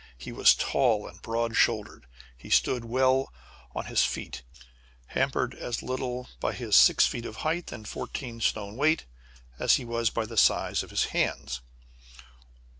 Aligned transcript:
He 0.17 0.31
was 0.31 0.55
tall 0.55 1.07
and 1.07 1.21
broad 1.21 1.55
shouldered. 1.55 2.07
He 2.35 2.49
stood 2.49 2.85
well 2.85 3.31
on 3.75 3.85
his 3.85 4.03
feet, 4.03 4.41
hampered 5.09 5.53
as 5.53 5.83
little 5.83 6.27
by 6.39 6.53
his 6.53 6.75
six 6.75 7.05
feet 7.05 7.23
of 7.23 7.35
height 7.45 7.71
and 7.71 7.87
fourteen 7.87 8.41
stone 8.41 8.77
weight 8.77 9.05
as 9.59 9.75
he 9.75 9.85
was 9.85 10.09
by 10.09 10.25
the 10.25 10.37
size 10.37 10.81
of 10.81 10.89
his 10.89 11.03
hands. 11.13 11.61